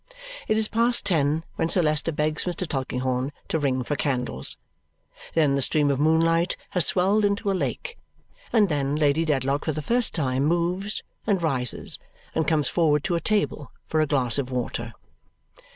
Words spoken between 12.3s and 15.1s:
and comes forward to a table for a glass of water.